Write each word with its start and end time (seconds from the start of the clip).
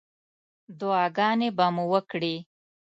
دعاګانې 0.79 1.49
به 1.57 1.65
مو 1.75 1.85
وکړې. 1.91 2.35